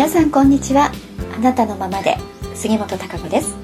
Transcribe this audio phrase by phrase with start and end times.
[0.00, 0.90] 皆さんこんにちは。
[1.36, 2.16] あなたのままで。
[2.54, 3.54] 杉本孝子です。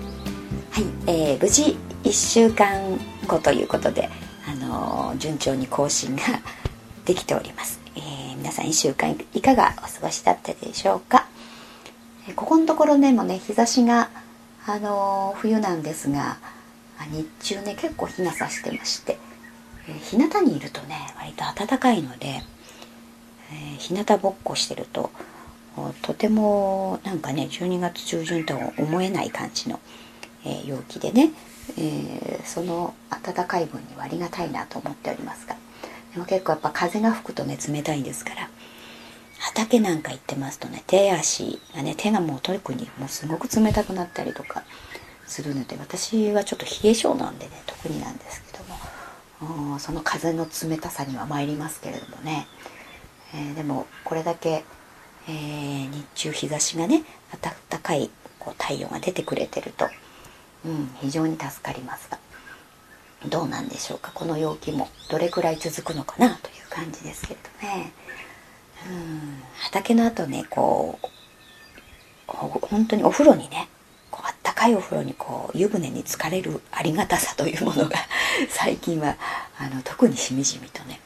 [0.71, 4.11] はい、えー、無事1週間後ということで、
[4.46, 6.22] あのー、順調に更新が
[7.07, 11.27] できております、えー、皆さん1週間いかがお過ごしだったでしょうか、
[12.29, 14.11] えここのところねもね日差しが、
[14.67, 16.37] あの冬なんですが
[17.11, 19.18] 日中ね結構日が差してまして
[19.89, 22.43] えー、日向にいるとね割と暖かいので、
[23.53, 25.11] えー、日向ぼっこしてると
[26.03, 29.80] とてもなんかね12月中旬とは思えない感じの、
[30.44, 31.30] えー、陽気でね、
[31.79, 35.56] えその暖かい分にはありがたいなと思っておりますが。
[36.14, 38.48] でも結構やっぱ風が吹くとね冷たいんですから。
[39.39, 44.64] 畑なんか行ってますとね手足がね手がもう特にもうすごく冷たくなったりとか
[45.27, 48.77] するので私はちょっと冷え性なんでね特になんですけども。
[49.79, 52.47] その風の冷たさには参りますけれどもね、
[53.34, 54.64] えー、でもこれだけ、
[55.29, 57.03] えー、日中日差しがね
[57.71, 59.89] 暖かいこう太陽が出てくれてると、
[60.65, 62.19] うん、非常に助かりますが。
[63.29, 64.89] どうなんでしょうかこの陽気も。
[65.11, 67.93] どれくらい続くのかなという感じですけどね、
[68.91, 71.09] うん、畑の後ねこう
[72.29, 73.69] 本当にお風呂にね
[74.11, 77.97] こうあったかいお風呂にこう湯船に浸かれるありがたさというものが
[78.49, 79.17] 最近は
[79.59, 81.01] あの特にしみじみとね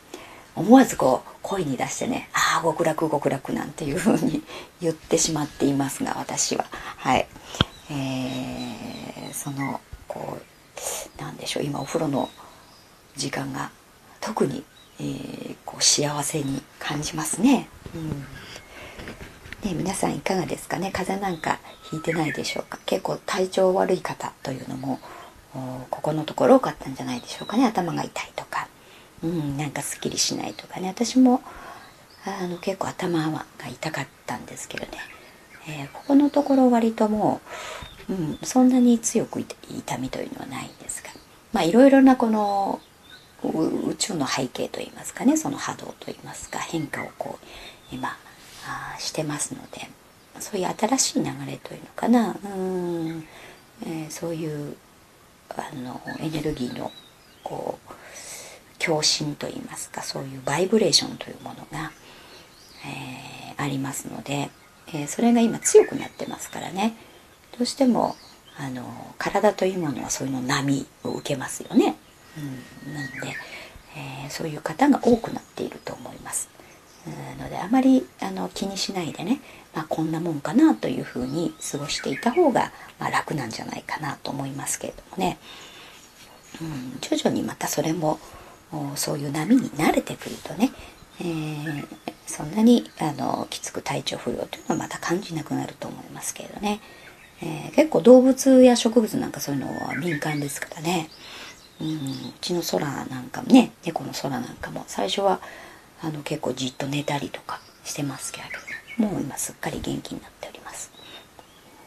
[0.56, 4.43] 思わずこう声に出してね「ああ極楽極楽」なんていうふうに
[4.81, 6.67] 言ってしまっていますが私は。
[6.97, 7.27] はい。
[7.91, 12.29] えー、そのこうなんでしょう今お風呂の
[13.17, 13.70] 時間が
[14.20, 14.65] 特に、
[15.01, 17.69] えー、こう幸せに感じますね。
[17.95, 18.27] うん。
[19.62, 20.91] ね、皆さんいかがですかね？
[20.91, 21.59] 風邪なんか
[21.91, 22.79] ひいてないでしょうか？
[22.87, 25.01] 結構体調悪い方というのも
[25.91, 27.67] ここのところ多かったんじゃないでしょうかね？
[27.67, 28.69] 頭が痛いとか、
[29.23, 30.89] うん、なんかすっきりしないとかね。
[30.89, 31.42] 私も
[32.25, 34.92] あの結構頭が痛かったんですけどね、
[35.69, 37.41] えー、ここのところ割とも
[38.09, 41.11] う、うん、そんなに強く痛みというのはないんですが
[41.53, 42.80] まあいろいろなこの
[43.42, 45.36] 宇宙の背景といいますかね。
[45.36, 46.59] その波動といいますか。
[46.59, 48.17] 変化をこう今
[48.67, 49.89] あしてますので。
[50.41, 52.36] そういう新しい流れというのかな。
[52.42, 53.25] うん、
[53.85, 54.77] えー、そういう
[55.51, 56.91] あのエネルギーの
[57.42, 57.92] こう
[58.85, 61.92] 共振といいますかそういうバイブレーションというものが、
[62.86, 64.51] えー、ありますので、
[64.89, 66.96] えー、それが今強くなってますからね
[67.58, 68.17] どうしても
[68.58, 68.85] あの
[69.18, 71.96] 体というものはそういうの波を受けますよね。
[72.86, 73.35] うん、なので、
[73.96, 76.51] えー、そういう方が多くなっていると思います。
[77.39, 79.41] のであまりあの気にしないでね、
[79.74, 85.39] まあ、こんなもんかなというふうに過ごしていた方が、まあ、楽なんじゃないかなと思いますけれどもね、
[86.61, 88.20] うん、徐々にまたそれも
[88.95, 90.70] そういう波に慣れてくるとね、
[91.20, 91.86] えー、
[92.27, 96.80] そんなにあのきつく体調不良というのはまた感じなくなると思いますけれどね、
[97.42, 101.09] えー、結構動物や植物なんかそういうのは敏感ですからね、
[101.80, 101.91] うん、う
[102.41, 105.41] ちの空なんかもね猫の空なんかも最初は
[106.03, 108.47] あの結構じっと寝たりとかしてますけれ
[108.98, 110.91] どもう今すっかり元気になっております。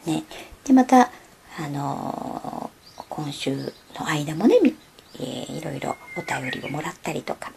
[0.06, 0.24] ね、
[0.64, 1.10] でまた
[1.56, 4.56] あのー、今週の間もね、
[5.20, 7.52] えー、いろいろお便りをもらったりとか、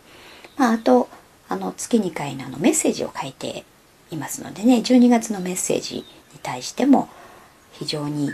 [0.57, 1.09] まあ、あと
[1.49, 3.63] あの月2回のあのメッセージを書いて
[4.11, 4.77] いますのでね。
[4.77, 6.05] 12月のメッセージに
[6.41, 7.09] 対しても
[7.71, 8.31] 非常に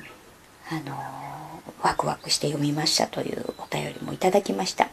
[0.70, 4.90] あのー、ワクワクして読みましたというお便りもいただきました。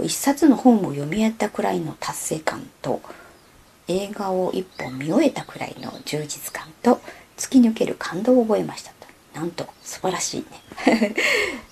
[0.00, 3.00] 一冊の本を読み終えたくらいの達成感と
[3.86, 7.00] 映画を一本見終えたくらいの充実感と
[7.36, 9.03] 突き抜ける感動を覚えましたと。
[9.34, 10.40] なんと素晴らしい
[10.86, 11.14] ね、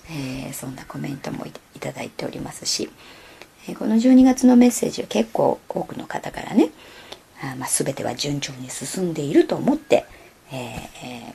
[0.11, 2.89] えー、そんなコメントもいただいておりますし、
[3.67, 6.69] えー、この12月のメッセージは結構多くの方からね
[7.41, 10.05] あ、まあ、全ては順調に進んでいると思って、
[10.51, 11.33] え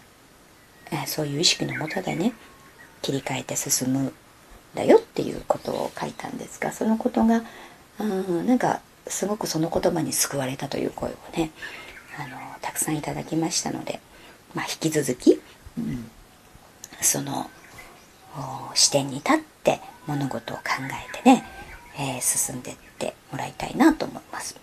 [0.90, 2.32] ー、そういう意識のもとでね
[3.02, 4.12] 切り替えて進む
[4.74, 7.42] だよっていうことを書いたんですがそのことが
[7.98, 11.50] うんなんかすごくその言葉に救われたという声をね
[12.18, 14.00] あのたくさんいただきましたので、
[14.54, 15.40] まあ、引き続き、
[15.78, 16.10] うん、
[17.00, 17.50] その
[18.74, 20.62] 視点に立って物事を考
[21.14, 21.44] えてね、
[21.98, 24.56] えー、進んでってもらいたいなと思います。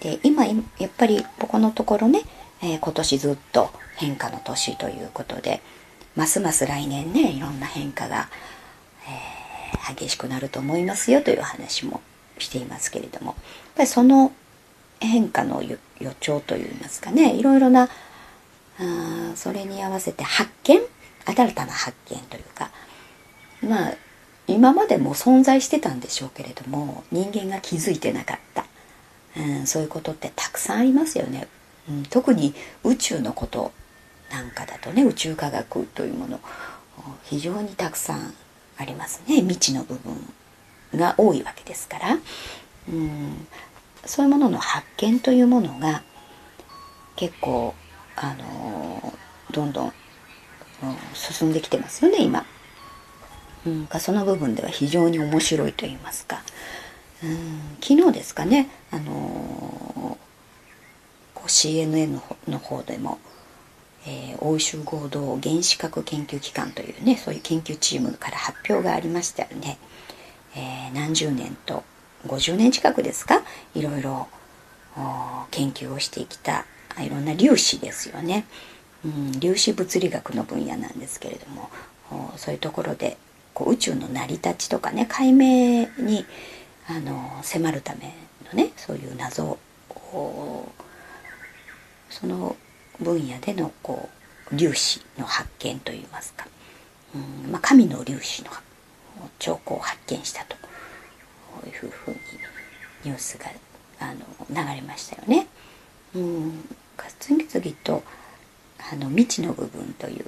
[0.00, 0.54] で今や
[0.86, 2.22] っぱりここのところね、
[2.62, 5.62] えー、今年ずっと変化の年ということで
[6.14, 8.28] ますます来年ねいろんな変化が
[9.06, 12.00] えー、激しくなると思いますよという話も
[12.38, 13.36] していますけれどもやっ
[13.76, 14.32] ぱりその
[15.00, 15.78] 変化の予
[16.20, 17.88] 兆といいますかねいろいろな
[18.78, 20.80] あそれに合わせて発見
[21.26, 22.70] 新たな発見というか
[23.62, 23.94] まあ
[24.46, 28.66] 今までも存在してたんでしょうけれども人間が気づいてなかった、
[29.38, 31.48] うん、そういうことってたくさんありますよね。
[31.88, 33.72] うん、特に宇宙のこと
[34.30, 36.40] なんかだとね宇宙科学というもの
[37.24, 38.34] 非常にたくさん
[38.76, 39.36] ありますね。
[39.36, 40.34] 未知の部分
[40.94, 42.18] が多いわけですから、
[42.88, 43.46] うん、
[44.04, 46.02] そういうものの発見というものが
[47.16, 47.74] 結構
[48.16, 49.12] あの
[49.50, 49.92] どんどん、うん、
[51.14, 52.44] 進んできてますよね今。
[53.66, 53.86] うん。
[53.86, 56.42] か、その部分では非常に面白いと言いますか、
[57.22, 63.18] うん、昨日ですかね、あのー、CNN の方でも、
[64.06, 69.78] えー、欧州合同原子核研究機関というねそういう研究チームから発表がありましたよね、
[70.54, 71.84] えー、何十年と
[72.26, 73.42] 50年近くですか
[73.74, 74.28] いろいろ
[75.50, 76.66] 研究をしてきた
[76.98, 78.46] いろんな粒子ですよね、
[79.04, 81.70] うん、粒子物理学の分野なんですけれども
[82.36, 83.16] そういうところで
[83.52, 86.24] こう宇宙の成り立ちとかね解明に
[86.88, 88.14] あの迫るため
[88.50, 90.72] のねそういう謎を
[92.10, 92.56] その
[93.00, 94.08] 分野でのこ
[94.52, 96.46] う粒子の発見といいますか、
[97.14, 98.50] うんまあ、神の粒子の
[99.38, 100.56] 兆候を発見したと
[101.66, 102.16] いうふうに
[103.04, 103.46] ニュースが
[104.00, 105.46] あの流れましたよね。
[106.14, 106.64] うん、
[107.18, 108.02] 次々と
[108.92, 110.24] あの未知の部分という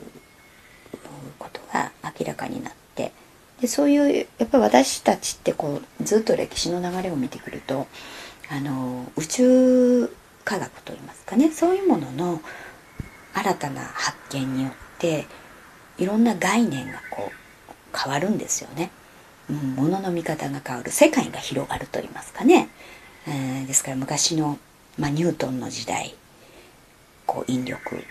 [1.39, 3.13] ことが明らかになって
[3.61, 7.87] でそういうやっぱり私たちってこうずっと歴史の流れを見てくると
[8.51, 10.11] あの宇宙
[10.45, 12.41] 科学といいますかねそういうものの
[13.35, 15.27] 新たな発見によって
[15.99, 18.91] いろんな概念がこう変わるんですよね。
[19.49, 22.69] うん、物の見方が変わる世界が広がると言いますかね、
[23.29, 24.59] えー、ですから昔の、
[24.99, 26.17] まあ、ニュートンの時代
[27.27, 28.03] こう引力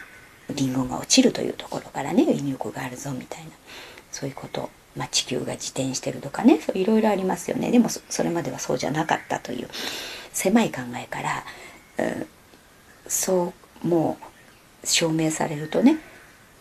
[0.53, 3.51] リンゴが落ちるというところからね引力があるぞみたいな
[4.11, 7.71] そういうこと、まあ、地球が自転してるとかねいろいろありますよね。
[7.71, 9.67] でもそれまではそうじゃなかったという
[10.31, 11.43] 狭い考えから、
[11.97, 12.27] うん、
[13.07, 13.53] そ
[13.83, 14.17] うも
[14.83, 15.97] う証明されるとね、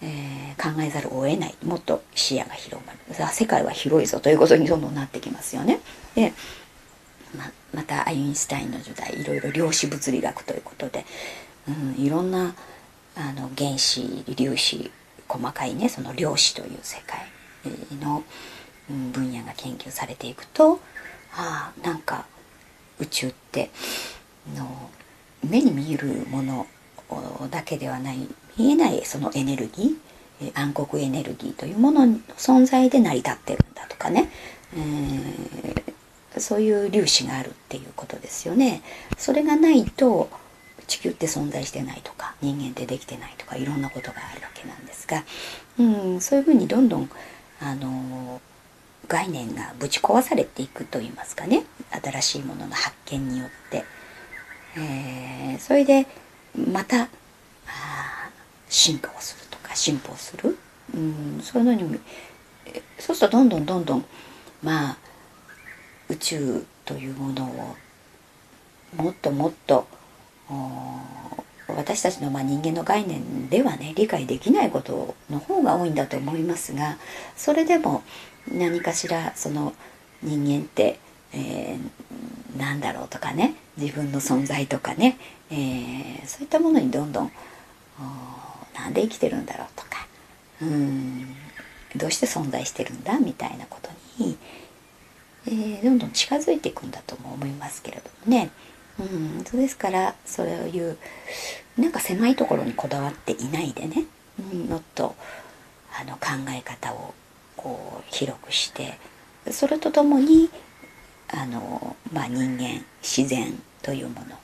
[0.03, 1.55] えー、考えざるを得ない。
[1.65, 2.99] もっと視野が広がる。
[3.33, 5.81] 世界は広いぞということにどんどんなってきますよね。
[6.15, 6.33] で
[7.37, 11.05] ままたアインシュタインの時代いろいろ量子物理学ということで、
[11.69, 12.55] うん、いろんな
[13.17, 14.91] あの原子粒子
[15.29, 17.27] 細かいねその量子という世界
[18.01, 18.23] の
[19.13, 20.81] 分野が研究されていくと
[21.37, 22.27] ああなんか
[22.99, 23.71] 宇宙って
[24.57, 24.91] の
[25.43, 26.67] 目に見えるもの
[27.51, 34.31] だけではない見えないそのエネルギー暗黒エネルギーというものの存在で成り立ってるんだとかね、
[34.75, 38.83] えー、そういう粒子があるっていうことですよね。
[39.17, 40.29] それがないと
[40.87, 45.25] 地球って存在してないとか人間ってできてないとかいろんなことがあるわけなんですが、
[45.79, 45.83] う
[46.17, 47.11] ん、そういうふうにどんどん
[47.61, 48.41] あの
[49.09, 51.65] 概念がぶち壊されていくといいますかね。
[51.91, 53.85] 新しいものの発見によって、
[54.77, 56.07] えー、それで
[56.57, 57.09] また
[58.69, 60.59] 進化をするとか進歩をする、
[60.95, 62.01] うん、そういうのに
[62.99, 64.05] そうするとどんどんどんどん
[64.63, 64.97] まあ
[66.09, 67.77] 宇宙というものを
[69.03, 69.87] もっともっと
[71.69, 76.97] 私たちのま人間の概念ではね理解できないことの方が多いんだと思いますが
[77.37, 78.03] それでも
[78.53, 79.73] 何かしらその
[80.23, 80.99] 人間って、
[81.33, 85.19] えー、何だろうとかね自分の存在とかね、
[85.51, 87.33] えー、そういったものにどんどん
[88.75, 90.07] なんで生きてるんだろうとか
[90.63, 91.27] うん
[91.97, 94.37] どうして存在してるんだみたいなことに、
[95.47, 98.51] えー、どんどん近づいていくんだとも思いますけれどもね。
[98.99, 100.97] うん、ですからそういう
[101.79, 104.05] なんか狭いところにこだわっていないでね、
[104.53, 105.15] うん、もっと
[105.99, 107.15] あの考え方を
[107.57, 108.99] こう広くして
[109.51, 110.51] それとともに
[111.29, 114.37] あの、まあ、人間自然というもの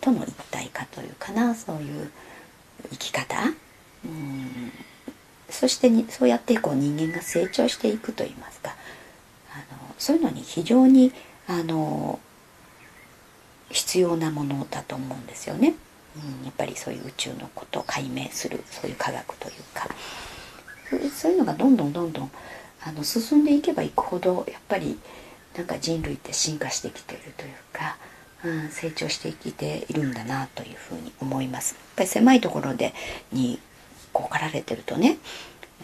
[0.00, 2.10] との一体化というかなそういう
[2.90, 3.36] 生き方、
[4.04, 4.72] うん、
[5.50, 8.74] そしてにそうやってこう人間が成長していくといいますか。
[9.52, 11.12] あのそういうのに非常に
[11.48, 12.20] あの
[13.70, 15.74] 必要なものだと思うんですよね。
[16.16, 19.88] うん、やっぱりそういう宇宙のことを解明するそういう科学というか
[21.14, 22.30] そういうのがどんどんどんどん
[22.82, 24.98] あの進んでいけばいくほどやっぱり
[25.56, 27.96] なんか人類って進化してきてるというか、
[28.44, 31.74] うん、成長してきているんだなというふうに思います。
[31.74, 32.94] やっぱり狭いところで
[33.32, 33.58] に
[34.12, 35.18] こうかられてるとね、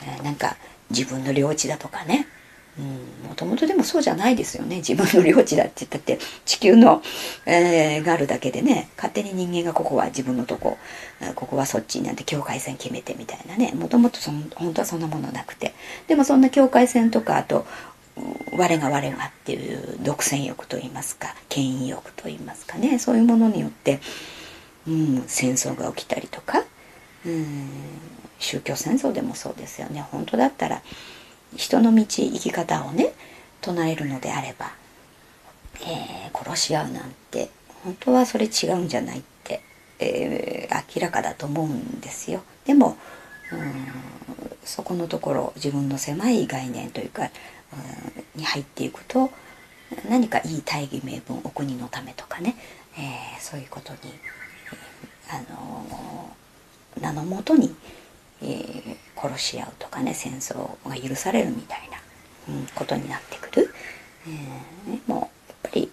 [0.02, 0.56] えー、なんか
[0.90, 2.26] 自分の領地だとかね
[2.78, 3.00] うん
[3.34, 4.76] もともとでもそうじゃないですよね。
[4.76, 7.02] 自分の領地だって言ったって地球の、
[7.46, 10.78] えー、があるだけでね勝手に人間がここは自分のとこ
[11.34, 13.72] ここはそっちなんて境界線決めてみたいなね。
[13.74, 14.20] もともと
[14.54, 15.74] 本当はそんなものなくて。
[16.06, 17.66] でもそんな境界線とかあと
[18.52, 23.00] 我が我がっていう独占欲といいますか権威欲といいますかね。
[23.00, 24.00] そういうものによって
[24.86, 26.62] うん、戦争が起きたりとか、
[27.26, 27.68] うん、
[28.38, 30.04] 宗教戦争でもそうですよね。
[30.12, 30.82] 本当だったら
[31.56, 33.12] 人の道生き方をね
[33.60, 34.72] 唱えるのであれば、
[35.80, 37.50] えー、殺し合うなんて
[37.84, 39.62] 本当はそれ違うんじゃないって、
[39.98, 42.42] えー、明らかだと思うんですよ。
[42.64, 42.96] でも
[43.52, 43.94] うん
[44.64, 49.30] そこのところ自分の狭い概念というか、うん、に入っていくと
[50.08, 52.56] 何かいい大義名分お国のためとかね、
[52.96, 53.98] えー、そういうことに、
[55.28, 57.74] あのー、名のもとに、
[58.42, 63.74] えー、殺し合うとかね戦争が許されるみたいな、うん、ことになってくる、
[64.28, 65.28] えー、もうやっ
[65.62, 65.90] ぱり、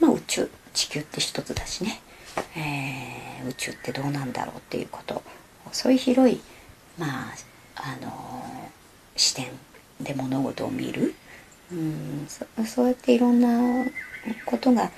[0.00, 2.00] まあ、宇宙地球って一つだしね、
[2.56, 5.22] えー、宇宙ってどうなんだろうっていうこと。
[5.72, 6.40] そういう広い
[6.98, 7.34] まあ
[7.76, 8.10] あの
[9.16, 9.46] 視点
[10.00, 11.14] で物事を見る、
[11.70, 13.84] うんそそうやっていろんな
[14.46, 14.90] ことが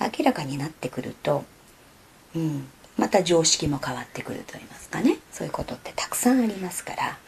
[0.00, 1.44] 明らかになってくると、
[2.34, 5.16] うん、また常識も変わってくると言いますかね。
[5.32, 7.18] そういうことってたくさんありますから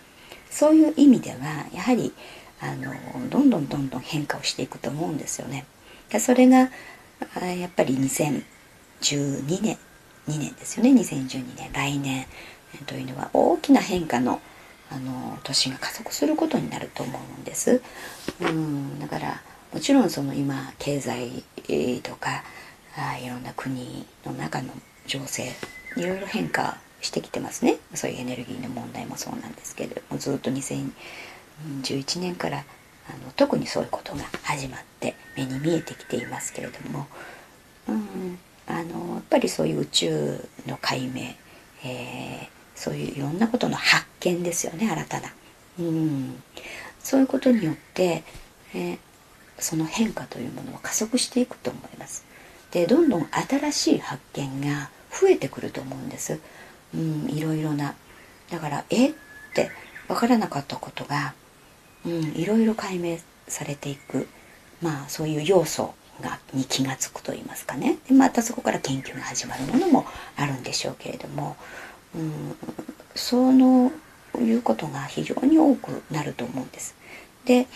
[0.51, 1.37] そういう意味では
[1.73, 2.13] やはり
[2.61, 2.93] あの
[3.29, 5.67] どんどんどんどん変化をしていくと思うんですよね。
[6.21, 6.71] それが
[7.41, 8.43] やっぱり2012
[9.63, 9.79] 年
[10.29, 12.27] 2年ですよね2012年来年
[12.87, 14.41] というのは大きな変化の
[14.91, 17.81] あの年が加速することになると思うんです。
[18.41, 19.43] うんだから
[19.73, 21.43] もちろんその今経済
[22.03, 22.45] とか
[22.95, 24.69] あいろんな国の中の
[25.07, 25.53] 情勢
[25.97, 32.61] いろいろ変化してきてますねそういうエネルギーの問題もそうなんですけれどもずっと2011年からあ
[33.25, 37.07] の特にそういうことが始まって目に見えてきていますけれども、
[37.89, 41.23] うん、あのやっぱりそういう宇宙の解明、
[41.85, 45.29] えーそういういろんなことの発見ですよね新たな。
[45.79, 46.43] うん
[46.99, 48.25] そういうことによって、
[48.75, 48.99] えー、
[49.59, 52.25] その変化というものは加速していくと思います。
[52.73, 56.41] でどんどん新しい発見が増えてくると思うんです。
[56.95, 57.95] うん、いろいろな。
[58.51, 59.09] だからえ？
[59.09, 59.13] っ
[59.55, 59.71] て
[60.09, 61.35] 分からなかったことが、
[62.05, 63.19] うん、いろいろ解明
[63.49, 64.29] されていく。
[64.81, 67.99] まあそういう要素がに気が付くと言いますかね。
[68.09, 70.07] でまたそこから研究が始まるものも
[70.37, 71.57] あるんでしょうけれども
[72.15, 72.57] うん、
[73.15, 73.91] その
[74.39, 76.95] いうことが非常に多くなると思うんです。
[77.45, 77.67] で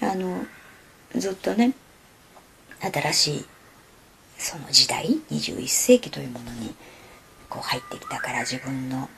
[0.00, 0.44] あの
[1.14, 1.72] ずっとね
[2.80, 3.44] 新しい
[4.38, 6.74] その時代21世紀というものに
[7.48, 9.08] こう入ってきたから自分の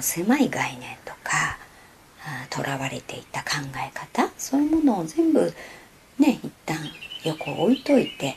[0.00, 1.58] 狭い概念とか
[2.50, 5.52] とらわれていた考え方そういうものを全部
[6.18, 6.76] ね一旦
[7.24, 8.36] 横を置いといて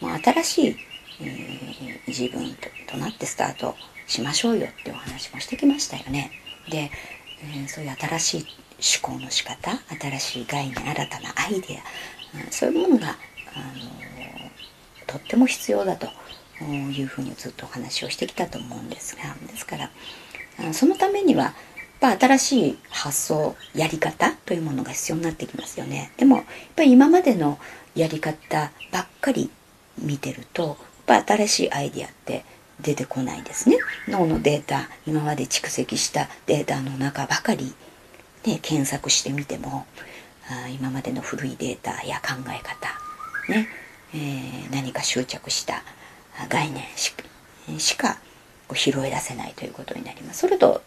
[0.00, 0.76] もう新しい、
[1.20, 2.56] えー、自分
[2.88, 3.74] となってスタート
[4.06, 6.30] しましょうよってお話もしてきましたよね。
[6.68, 6.90] で、
[7.42, 8.46] えー、そういう新しい
[9.04, 14.52] 思考の仕方新しい概念新たなアイデア、うん、そういうものが、あの
[15.06, 16.08] とっても必要だと
[16.60, 19.90] いうふうにずっとお話をしてきたと思うんですがですから
[20.72, 21.50] そのためにはや
[22.10, 26.10] っぱ新しい発想やり方というものが必要になってきますよね。
[26.16, 26.44] でもやっ
[26.76, 27.58] ぱり今までの
[27.94, 29.50] やり方ばっかり
[29.98, 32.44] 見てるとやっぱ新しいアイデアって
[32.80, 33.78] 出てこないですね
[34.08, 37.74] 脳のデータ今まで蓄積したデータの中ばかり、
[38.46, 39.86] ね、検索してみても
[40.48, 43.68] あ今までの古いデータや考え方、ね
[44.14, 45.82] えー、何か執着した
[46.48, 46.84] 概念
[47.78, 48.18] しか
[48.74, 50.40] 拾い出せないということになります。
[50.40, 50.82] それと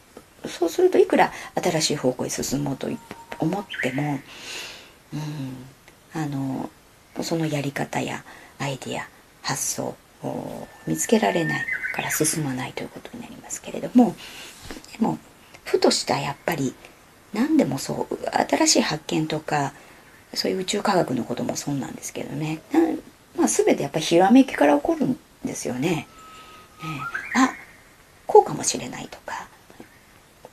[0.48, 2.88] そうするといくら新しい方向へ進もうと
[3.40, 4.20] 思っても、
[5.14, 5.22] うん、
[6.14, 6.70] あの
[7.22, 8.24] そのやり方や
[8.60, 9.08] アイディア
[9.42, 14.16] 発想を見つけられないから進まないということになりますけれども
[14.92, 15.18] でも
[15.64, 16.76] ふとしたやっぱり
[17.34, 18.18] 何でもそう
[18.50, 19.74] 新しい発見とか
[20.34, 22.62] そういう宇宙科学のこともそうなんですけどね
[23.38, 26.08] まあ、全てやっぱりひらめきから起こるですよね。
[27.36, 27.54] え、あ
[28.28, 29.48] こうかもしれないとか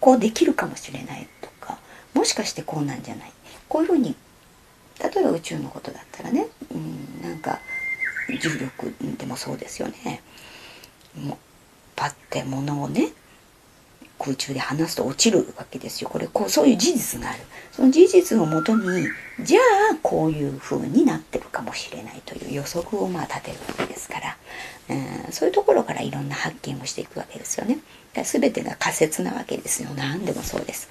[0.00, 1.78] こうできるかもしれないとか
[2.14, 3.32] もしかしてこうなんじゃない？
[3.68, 4.14] こういうふうに
[5.02, 7.58] 例えば宇宙のことだったらね、うん、なんか
[8.40, 10.22] 重力でもそうですよね。
[11.16, 11.38] もう
[11.96, 13.08] パッて物をね
[14.22, 16.08] 空中で離すと落ちるわけですよ。
[16.08, 17.40] これこうそういう事実がある。
[17.72, 19.08] その事実をもとに
[19.40, 19.60] じゃ
[19.92, 24.36] あこういう風になってるかもしれないという予測をまあ立てるわけですから、
[24.90, 27.76] うん、そういうところからいろんな発見をしていくわけですよね。
[27.76, 27.84] だか
[28.20, 29.88] ら全てが仮説なわけですよ。
[29.96, 30.90] 何でもそうです。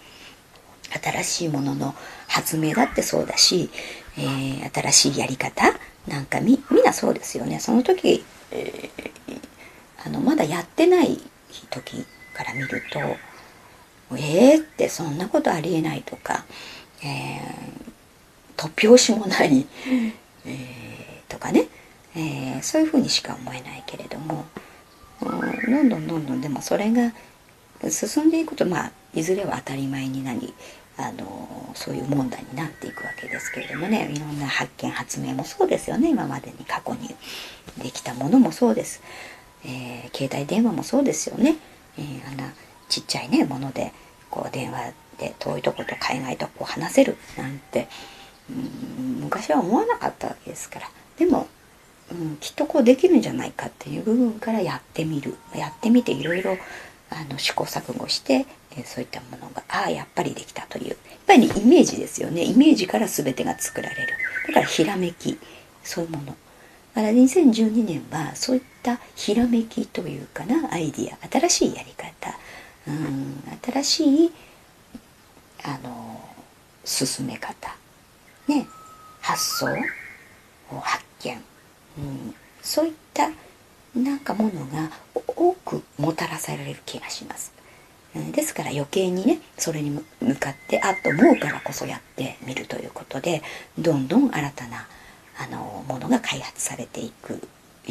[1.02, 1.96] 新しいものの
[2.28, 3.70] 発明だってそうだし、
[4.18, 5.64] えー、新しいやり方
[6.08, 7.60] なんかみみんなそうですよね。
[7.60, 9.12] その時、えー
[10.04, 11.20] あのまだやってない
[11.70, 13.00] 時から見ると
[14.18, 16.46] 「えー?」ってそんなことありえないとか、
[17.04, 19.66] えー、突拍子もない、
[20.46, 21.68] えー、とかね、
[22.16, 24.46] えー、そういうふうにしか思えないけれども、
[25.22, 27.14] うん、どんどんどんどんでもそれが
[27.90, 30.54] 進んでいくとまあいずれは当たり前になり
[30.98, 34.10] あのそういう問題になっていくわけですけれどもね。
[34.12, 36.10] いろんな発見発明もそうですよね。
[36.10, 37.16] 今までに過去に
[37.78, 39.02] できたものもそうです、
[39.66, 41.56] えー、携帯電話もそうですよね、
[41.98, 42.54] えー、あんな
[42.90, 43.94] ちっちゃいねもので
[44.30, 47.88] こう電話で遠いとこと海外とこう話せるなんて、
[48.50, 50.90] うん、昔は思わなかったわけですから。
[51.18, 51.48] でも、
[52.12, 55.36] うん、きっとこうできるんじゃないかっていう部分からやってみる。
[55.56, 56.58] やってみていろいろ
[57.10, 58.46] あの試行錯誤して、
[58.76, 60.88] えそういったものがああやっぱりできたという。
[60.88, 62.44] やっぱり、ね、イメージですよね。
[62.44, 64.14] イメージから全てが作られる。
[64.48, 65.38] だからひらめき
[65.84, 66.26] そういうもの。
[66.28, 72.38] だから2012年はそういったひらめきというかなアイディア新しいやり方。
[72.88, 74.32] うん新しい
[75.64, 76.20] あの
[76.84, 77.76] 進め方。
[78.48, 78.68] ね
[79.22, 79.68] 発想
[80.80, 81.44] 発見、
[81.98, 83.30] うん、そういった
[83.96, 84.90] なんかものが
[85.36, 87.54] 多くもたらされる気がします。
[88.34, 89.90] ですから余計にねそれに
[90.22, 93.42] 向かってあっと思うからこそやってみるということで
[93.80, 94.86] どんどん新たな
[95.40, 97.42] あのものが開発されていく。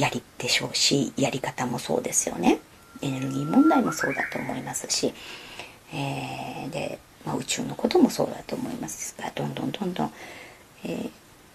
[0.01, 2.59] やりでしょうしやり方もそうですよね。
[3.03, 5.13] エネルギー問題もそうだと思いますし、
[5.93, 9.15] えー、で、まあ、宇宙のこともそうだと思います。
[9.19, 10.13] がどんどんどんどん、
[10.85, 11.11] えー、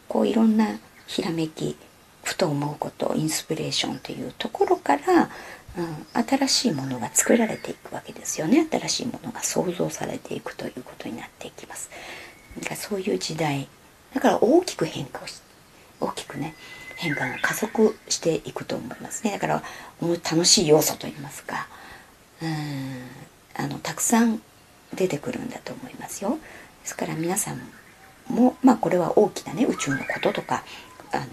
[0.07, 1.75] こういろんなひらめき
[2.23, 5.29] ふと思うことインスピレーションというところから、
[5.77, 8.67] うん、新しいものが作られていくわけですよね。
[8.71, 11.89] 新しいものが創造されていくということになっていきます。
[12.61, 13.67] だそういう時代
[14.13, 15.41] だから大きく変化をし
[15.99, 16.55] 大きくね
[16.95, 19.31] 変化が加速していくと思いますね。
[19.31, 19.63] だから
[20.01, 21.67] 楽しい要素といいますか。
[22.41, 23.25] うん。
[23.55, 24.41] あのたくさん
[24.93, 26.37] 出てくるんだと思いますよ。
[26.81, 27.59] ですから皆さん
[28.27, 30.63] もまあこれは大きなね宇宙のこととか
[31.11, 31.25] あの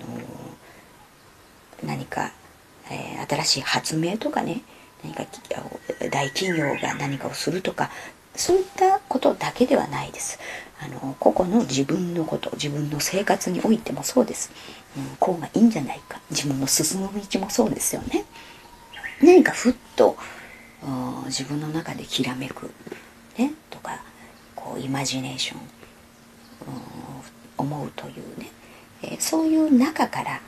[1.84, 2.32] 何か、
[2.90, 4.62] えー、新しい発明とかね
[5.02, 5.24] 何か
[6.10, 7.90] 大企業が何かをするとか
[8.37, 10.38] そういったことだけではないです。
[10.80, 14.50] あの個々の自分のこと自分の生活においてもそうです、
[15.18, 18.24] こうがいいんじゃないか自分の進む道もそうですよね
[19.22, 20.16] 何かふっと
[21.26, 22.70] 自分の中できらめく、
[23.38, 24.02] ね、とか
[24.55, 25.61] こうイマジネーション、
[27.57, 28.50] 思うというね、
[29.02, 30.40] えー、そういう中から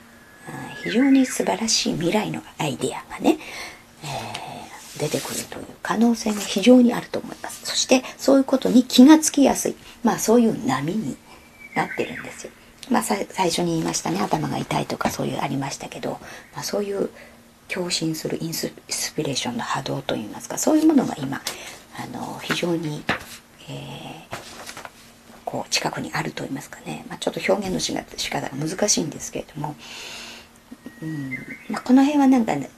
[0.83, 3.39] 非常に素晴らしい未来のアイデアがね、
[4.03, 7.65] えー、出てくるという可能性が非常にあると思います。
[7.65, 9.77] そしてそういうことに気がつきやすい。
[10.03, 11.17] まあそういう波に
[11.75, 12.53] なってるんですよ。
[12.91, 14.21] まあ最初に言いましたね。
[14.21, 16.19] 頭が痛いとかそういうありましたけど、
[16.55, 17.11] まあ、そういう
[17.69, 18.73] 共振するインス
[19.15, 21.41] ピレーションの波動といいますか、そういうものが今、
[21.99, 23.03] あの、非常に、
[23.69, 24.37] えー、
[25.45, 29.75] こう近くにあると言いますかね、まあ、ちょっと表現の仕方が難しいんですけれども、
[31.03, 31.31] うん
[31.71, 32.71] まあ、この辺はなんかね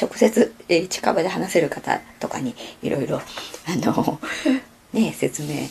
[0.00, 3.22] 直接、えー、近場で話せる方とかにいろいろあ
[3.76, 4.20] の
[4.92, 5.68] ね説明、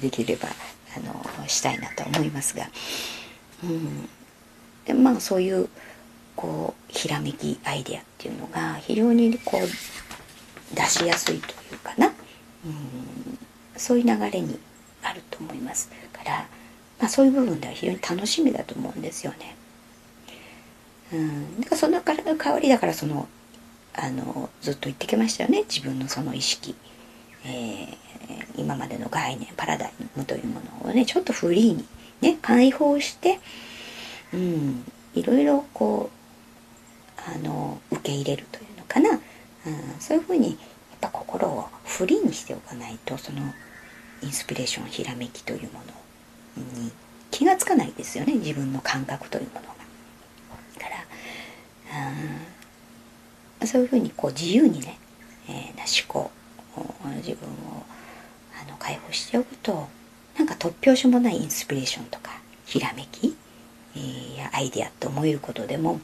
[0.00, 0.48] できれば
[0.96, 2.68] あのしたいなと思いますが、
[3.64, 4.08] うん、
[4.84, 5.68] でまあそういう
[6.36, 12.14] こうひらめきアイデアっていうのが非常にこう出しやすいというかな、うん、
[13.76, 14.58] そういう流れに
[15.02, 16.46] あると思いますから、
[16.98, 19.56] まあ、そういう部分では非常に楽しみだと思うんですよね。
[21.12, 23.28] うん、だからその代わりだからその
[23.94, 25.64] あのずっと言ってきましたよね。
[25.68, 26.74] 自分のその意識、
[27.44, 27.96] えー、
[28.56, 31.84] 今までの概念パラダイムというものをねちょっとフリーに
[32.20, 33.40] ね解放して
[34.32, 39.18] うん、いろいろこうあの受け入れるというのかな、うん、
[40.00, 40.56] そういうふうにやっ
[41.00, 43.40] ぱ心をフリーにしておかないとその
[44.22, 45.80] インスピレーションひらめきというも
[46.56, 46.90] のに
[47.30, 49.72] 気がつかないですよね自分の感覚というものが。
[50.78, 51.04] から
[53.60, 54.98] うん、そういうふうにこう自由にね、
[55.48, 56.30] えー、な思考
[57.16, 57.81] 自分を
[58.82, 59.88] 解放しておくと
[60.36, 62.32] なんか突拍子もないインスピレーションとか
[62.66, 63.36] ひらめき、
[63.94, 66.00] えー、やアイデアと思えることでも、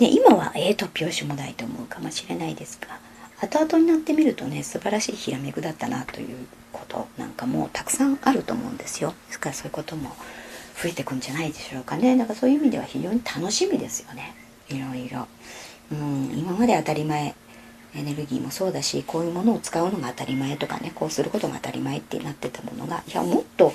[0.00, 2.98] ね、今はええー、突拍子もないと思うかもしれないですが
[3.40, 6.36] 後々になってみるとね素晴らしいひらめくだったなという
[6.72, 9.14] ことなんかもたくさんあると思うんですよ。
[9.28, 10.10] ですからそういうことも
[10.82, 12.16] 増えてくんじゃないでしょうかね。
[12.16, 14.34] だからそういう意味では非常に楽しみですよね。
[14.68, 15.26] いろいろ、
[15.92, 17.34] うん、今まで当たり前
[17.94, 23.72] エネルギーもそうだしこういうものを使うのが当たり前とかねこうすることが当たり前ってなってたものがいやもっと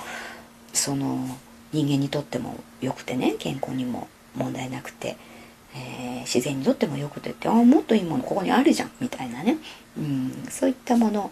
[0.73, 1.28] その
[1.71, 5.17] 人間にとっても良くてね健康にも問題なくて、
[5.75, 9.58] えー、自然にとっても良くてってあもっといいものここにあるじゃんみたいなね、
[9.97, 11.32] うん、そういったもの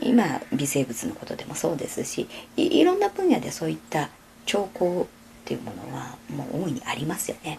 [0.00, 4.10] 今微生物のことでもそうですしいろんな分野でそういった
[4.46, 5.06] 兆候
[5.42, 7.58] っていうものはもう大いにありますよね。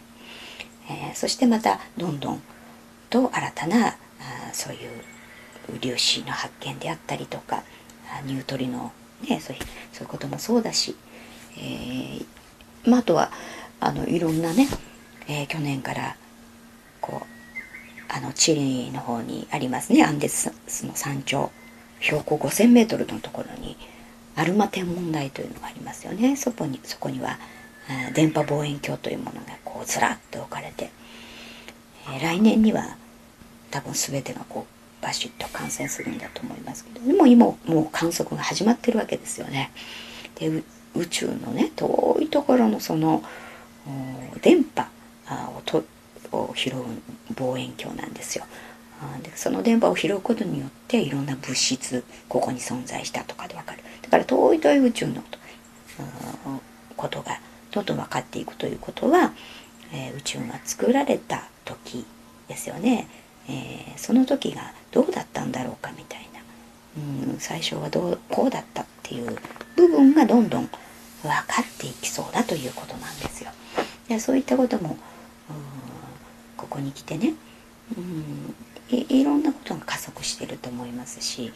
[0.90, 2.42] えー、そしてまたどんどん
[3.10, 3.96] と新たな
[4.54, 7.64] そういう粒子の発見であったりとか
[8.26, 8.92] ニュートリノ、
[9.28, 9.60] ね、そうい
[10.04, 10.96] うこともそうだし、
[11.58, 12.26] えー
[12.90, 13.32] まあ、あとは
[13.80, 14.68] あのいろんなね、
[15.28, 16.16] えー、去年から
[17.02, 20.52] こうあのチリの方にありますねアンデス
[20.86, 21.52] の山頂
[22.02, 23.78] 標高 5,000m のところに
[24.36, 26.36] アルマ天文台というのがありますよね。
[26.36, 27.38] そこにそこには
[28.14, 30.90] 電波望遠鏡というものがこうずらっと置かれて、
[32.08, 32.98] えー、来年には
[33.74, 39.72] 多分全てがこうバシッと感染するんだと思いますけどでも今もう観測が始まってるわけですよね。
[40.36, 40.64] で
[40.96, 43.24] 宇宙のね遠いところのその
[44.44, 44.88] 電波
[45.58, 45.84] をと
[46.32, 46.84] を拾う
[47.36, 48.46] 望遠鏡なんですよ。
[49.24, 55.22] でその電波を拾うことによっていろんな物質ここに存在したとかで分かるだから遠い遠い宇宙の
[56.96, 57.40] ことが
[57.72, 59.34] どんどん分かっていくということは、
[59.92, 62.06] えー、宇宙が作られた時
[62.48, 63.08] ですよね、
[63.48, 69.38] えー、その時がどうだったんだろうかみたいな、うん、最初はどうこうだったっていう
[69.76, 73.52] 部分がどんどん分かっていきそうだということなんですよ。
[74.08, 74.98] でそういったことも、
[76.58, 77.34] ここに来てね、
[77.98, 78.56] うん
[78.90, 81.54] い、いろんなことが加速してると思いますし、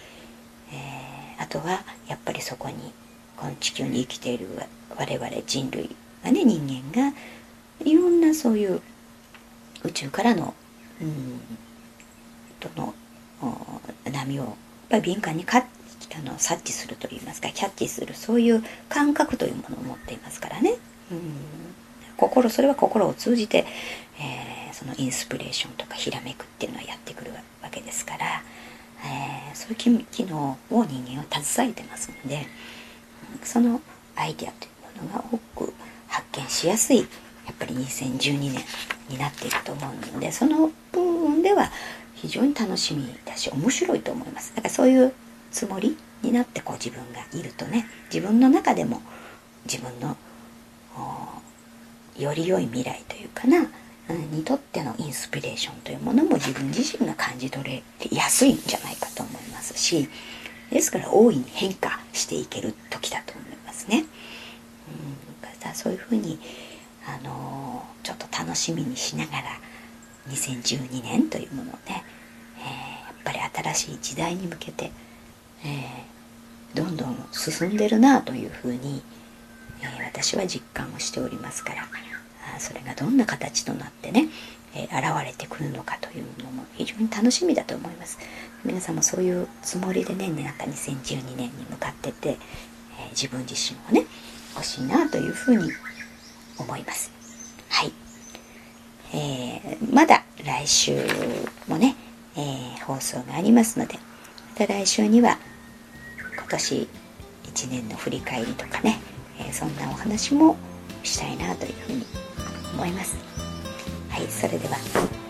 [0.71, 2.93] えー、あとはやっぱりそこに
[3.36, 4.47] この地球に生きている
[4.97, 7.13] 我々人類がね人間が
[7.84, 8.82] いろんなそういう
[9.84, 10.54] 宇宙からの、
[11.02, 11.39] うん、
[12.60, 12.93] との
[14.12, 14.56] 波をやっ
[14.89, 20.76] ぱり敏感にかあの察知するといいますかキャッチするそういう感覚というものを持っていますからね、
[21.12, 21.22] うん、
[22.15, 23.65] 心それは心を通じて、
[24.20, 28.41] えー、そのインスピレーションとかひらめくっていうのはやってくるわけですから、
[29.06, 32.48] えー、そういう機能を人間は携えてますので
[33.43, 33.82] その
[34.15, 34.70] アイデアとい
[35.02, 35.74] うものが多く
[36.08, 37.04] 発見しやすいや
[37.54, 38.63] っぱり2012年
[39.10, 41.72] になっていると思うのでその部分では
[42.21, 45.13] 非常に楽しみだし面白いと思いますだからそういう
[45.51, 49.01] つもりになってこう自分がいるとね自分の中でも
[49.65, 50.17] 自分の
[52.17, 53.67] より良い未来というかな
[54.10, 60.10] うんにとってのインスピレーションというものも自分自身が感じ取れやすいんじゃないかと思いますし
[60.71, 64.06] ですから大いに変化していける時だと思いますね。
[65.65, 66.39] うん、そういうふうに、
[67.06, 69.43] あのー、ちょっと楽しみにしながら
[70.29, 72.03] 2012年というものをね、
[72.59, 73.39] えー、やっぱり
[73.73, 74.91] 新しい時代に向けて、
[75.65, 79.01] えー、どんどん進んでるなというふうに、
[79.81, 81.83] え私は実感をしておりますから
[82.55, 84.27] あそれがどんな形となってね、
[84.73, 88.17] え現れてくるのかというのも非常に楽しみだと思います。
[88.65, 92.37] 皆さんもそういうつもりでねなんか2012年に向かってて、え、
[93.11, 94.07] 自分自身をね
[94.55, 95.71] 欲しいなというふうに
[96.57, 97.11] 思います
[97.69, 98.07] はい
[99.13, 100.98] えー、まだ来週
[101.67, 101.96] もね、
[102.36, 103.96] えー、放送がありますので
[104.60, 105.38] また来週には
[106.36, 106.88] 今年
[107.43, 109.00] 1年の振り返りとかね、
[109.39, 110.56] えー、そんなお話も
[111.04, 112.06] したいなというふうに
[112.74, 113.17] 思います。
[114.10, 114.78] はいそれでは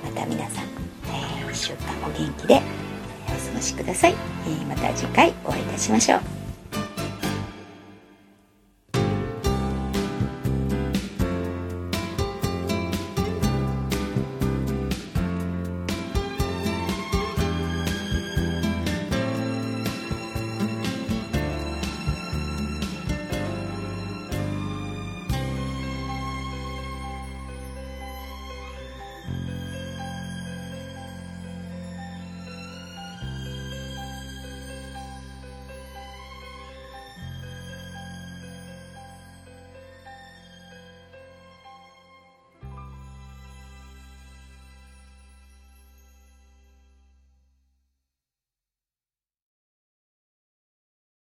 [0.03, 0.65] また皆さん、
[1.09, 2.61] え、1週間お元気で
[3.27, 6.36] お過ごしください、え、また次回お会いいたしましょう。